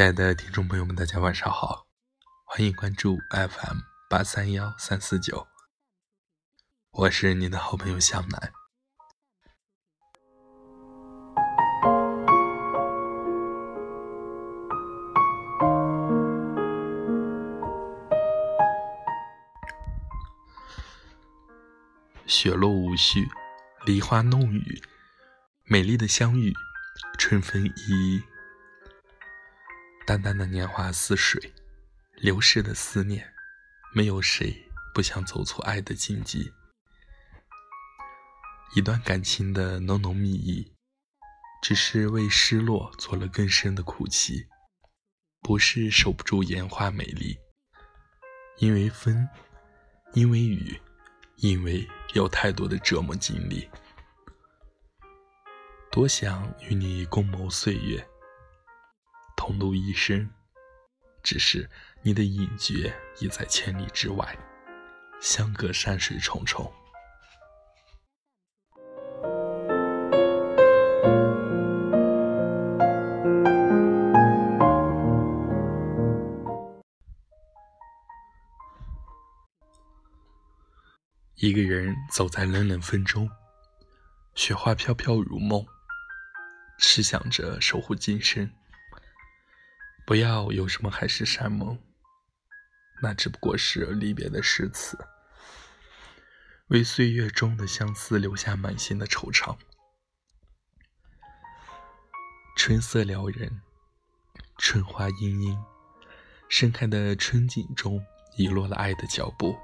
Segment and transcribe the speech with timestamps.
[0.00, 1.86] 亲爱的听众朋友们，大家晚上好，
[2.46, 5.46] 欢迎关注 FM 八三幺三四九，
[6.92, 8.50] 我是你的好朋友向南。
[22.24, 23.28] 雪落无序，
[23.84, 24.82] 梨花弄雨，
[25.64, 26.54] 美丽的相遇，
[27.18, 28.29] 春风依依。
[30.10, 31.54] 淡淡的年华似水，
[32.16, 33.32] 流逝的思念，
[33.94, 36.52] 没有谁不想走出爱的荆棘。
[38.74, 40.74] 一段感情的浓浓蜜意，
[41.62, 44.48] 只是为失落做了更深的哭泣，
[45.42, 47.38] 不是守不住烟花美丽。
[48.58, 49.28] 因为风，
[50.14, 50.76] 因为雨，
[51.36, 53.70] 因为有太多的折磨经历，
[55.92, 58.04] 多想与你共谋岁月。
[59.42, 60.28] 同度一生，
[61.22, 61.66] 只是
[62.02, 64.36] 你的隐诀已在千里之外，
[65.18, 66.70] 相隔山水重重。
[81.36, 83.30] 一个人走在冷冷风中，
[84.34, 85.64] 雪花飘飘如梦，
[86.78, 88.52] 痴想着守护今生。
[90.10, 91.78] 不要有什么海誓山盟，
[93.00, 94.98] 那只不过是离别的诗词，
[96.66, 99.56] 为岁月中的相思留下满心的惆怅。
[102.56, 103.60] 春色撩人，
[104.58, 105.64] 春花茵茵，
[106.48, 108.04] 盛开的春景中
[108.36, 109.56] 遗落了爱的脚步。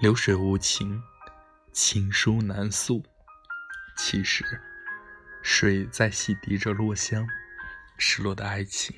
[0.00, 1.02] 流水无情，
[1.74, 3.04] 情书难诉，
[3.98, 4.62] 其实。
[5.50, 7.26] 水在洗涤着落香，
[7.96, 8.94] 失落的爱情。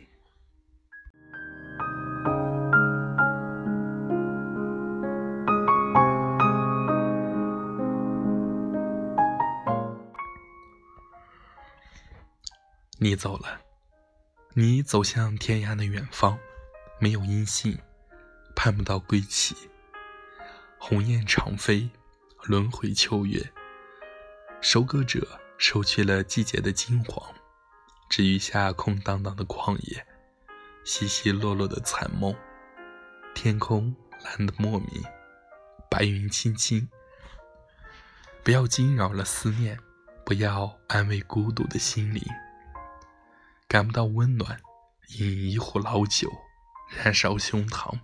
[12.98, 13.60] 你走了，
[14.54, 16.36] 你走向天涯的远方，
[16.98, 17.78] 没有音信，
[18.56, 19.56] 盼不到归期。
[20.78, 21.88] 鸿雁长飞，
[22.42, 23.40] 轮回秋月，
[24.60, 25.39] 收割者。
[25.60, 27.34] 收去了季节的金黄，
[28.08, 30.06] 只余下空荡荡的旷野，
[30.86, 32.34] 稀稀落落的残梦。
[33.34, 33.94] 天空
[34.24, 35.04] 蓝得莫名，
[35.90, 36.88] 白云青青。
[38.42, 39.78] 不要惊扰了思念，
[40.24, 42.22] 不要安慰孤独的心灵。
[43.68, 44.58] 感不到温暖，
[45.18, 46.32] 饮一壶老酒，
[46.88, 48.00] 燃烧胸膛，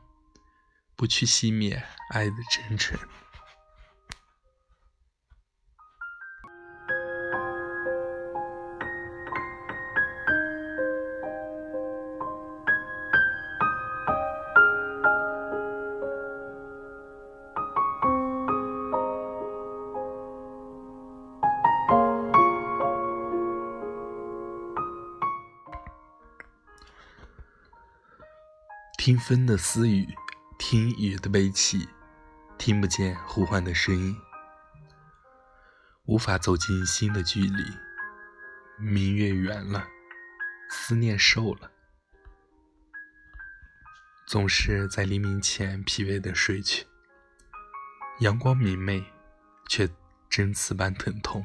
[0.94, 2.98] 不去熄灭爱的真诚。
[29.06, 30.04] 听风的私语，
[30.58, 31.88] 听雨的悲泣，
[32.58, 34.16] 听不见呼唤的声音，
[36.06, 37.62] 无法走进心的距离。
[38.76, 39.86] 明月圆了，
[40.68, 41.70] 思念瘦了，
[44.26, 46.84] 总是在黎明前疲惫的睡去。
[48.18, 49.04] 阳光明媚，
[49.68, 49.88] 却
[50.28, 51.44] 针刺般疼痛。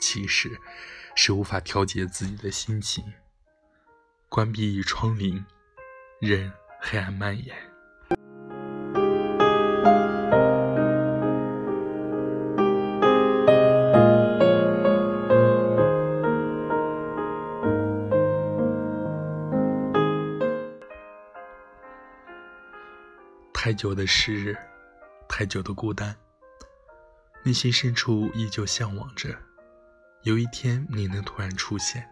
[0.00, 0.50] 其实，
[1.14, 3.04] 是无法调节自己的心情。
[4.28, 5.44] 关闭窗棂。
[6.20, 7.56] 任黑暗蔓延。
[23.52, 24.56] 太久的时日，
[25.28, 26.16] 太久的孤单，
[27.44, 29.28] 内心深处依旧向往着，
[30.22, 32.04] 有一天你能突然出现，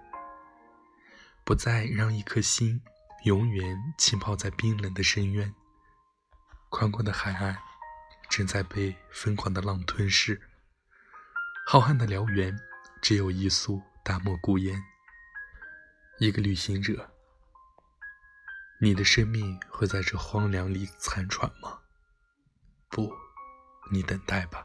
[1.45, 2.81] 不再让一颗心。
[3.27, 5.53] 永远浸泡在冰冷的深渊，
[6.69, 7.59] 宽阔的海岸
[8.29, 10.41] 正在被疯狂的浪吞噬。
[11.67, 12.57] 浩瀚的辽原
[13.03, 14.81] 只有一粟大漠孤烟。
[16.21, 17.11] 一个旅行者，
[18.81, 21.81] 你的生命会在这荒凉里残喘吗？
[22.89, 23.13] 不，
[23.91, 24.65] 你等待吧。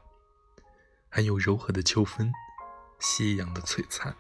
[1.10, 2.32] 还有柔和的秋风，
[3.00, 4.16] 夕阳的璀璨。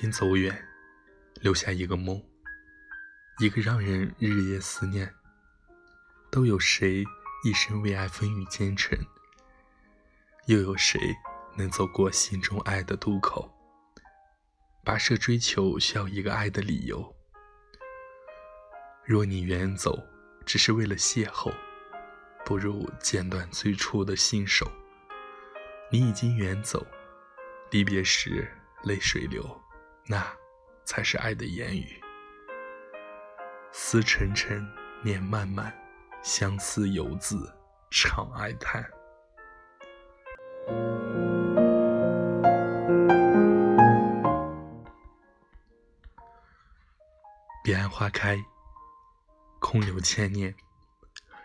[0.00, 0.66] 经走远，
[1.42, 2.24] 留下一个梦，
[3.38, 5.14] 一个让人日夜思念。
[6.30, 7.04] 都有谁
[7.44, 8.98] 一生为爱风雨兼程？
[10.46, 10.98] 又有谁
[11.54, 13.54] 能走过心中爱的渡口？
[14.82, 17.14] 跋涉追求需要一个爱的理由。
[19.04, 20.02] 若你远走
[20.46, 21.52] 只是为了邂逅，
[22.46, 24.66] 不如剪断最初的信手。
[25.92, 26.86] 你已经远走，
[27.70, 28.50] 离别时
[28.84, 29.59] 泪水流，
[30.10, 30.26] 那
[30.84, 32.02] 才是爱的言语。
[33.70, 34.68] 思沉沉，
[35.04, 35.72] 念漫漫，
[36.20, 37.56] 相思游子
[37.92, 38.84] 常哀叹。
[47.62, 48.36] 彼岸花开，
[49.60, 50.52] 空留千念。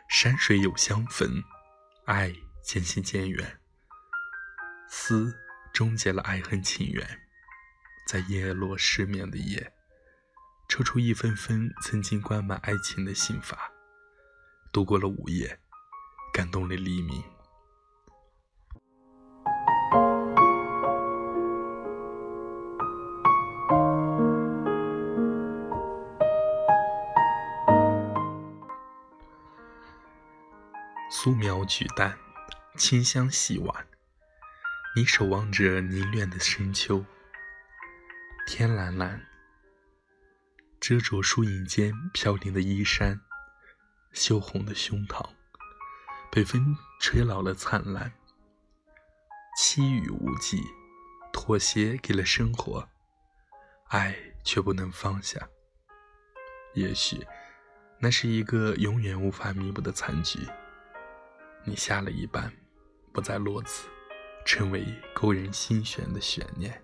[0.09, 1.43] 山水有相逢，
[2.05, 2.33] 爱
[2.63, 3.59] 渐行渐远。
[4.89, 5.31] 思
[5.71, 7.24] 终结了爱恨情缘，
[8.05, 9.73] 在叶落失眠的夜，
[10.69, 13.55] 抽出一封封曾经灌满爱情的信笆，
[14.71, 15.59] 度过了午夜，
[16.31, 17.23] 感动了黎明。
[31.09, 32.15] 素描举淡，
[32.77, 33.87] 清香洗碗。
[34.95, 37.03] 你守望着凝练的深秋，
[38.47, 39.25] 天蓝蓝，
[40.79, 43.19] 遮住树影间飘零的衣衫，
[44.13, 45.27] 羞红的胸膛，
[46.31, 48.13] 被风吹老了灿烂。
[49.57, 50.61] 凄雨无际，
[51.33, 52.87] 妥协给了生活，
[53.87, 55.49] 爱却不能放下。
[56.75, 57.25] 也许，
[57.99, 60.39] 那是一个永远无法弥补的残局。
[61.63, 62.53] 你下了一半，
[63.11, 63.87] 不再落子。
[64.45, 66.79] 成为勾人心弦的悬念。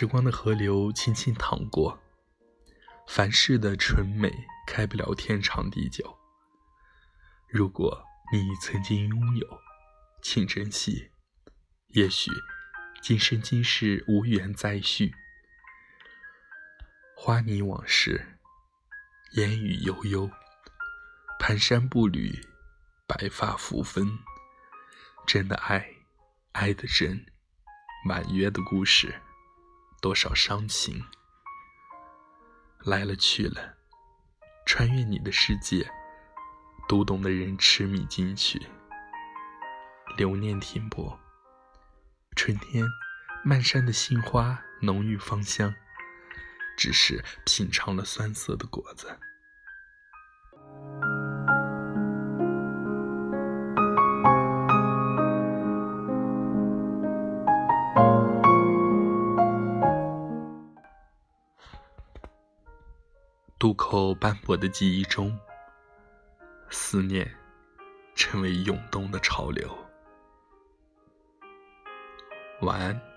[0.00, 2.00] 时光的河流轻轻淌过，
[3.06, 4.32] 凡事的纯美
[4.66, 6.16] 开不了天长地久。
[7.46, 8.02] 如果
[8.32, 9.60] 你曾经拥有，
[10.22, 11.10] 请珍惜。
[11.88, 12.30] 也许，
[13.02, 15.12] 今生今世无缘再续。
[17.14, 18.38] 花泥往事，
[19.32, 20.30] 烟雨悠悠，
[21.38, 22.40] 蹒跚步履，
[23.06, 24.18] 白发浮分。
[25.26, 25.86] 真的爱，
[26.52, 27.26] 爱的真，
[28.06, 29.20] 满约的故事，
[30.00, 31.04] 多少伤情，
[32.78, 33.74] 来了去了，
[34.64, 35.86] 穿越你的世界，
[36.88, 38.66] 读懂的人痴迷进去，
[40.16, 41.20] 留念停泊。
[42.34, 42.82] 春天，
[43.44, 45.74] 漫山的杏花浓郁芳香，
[46.78, 49.18] 只是品尝了酸涩的果子。
[63.60, 65.38] 渡口斑驳的记忆中，
[66.70, 67.30] 思念
[68.14, 69.68] 成为涌动的潮流。
[72.62, 73.09] 晚安。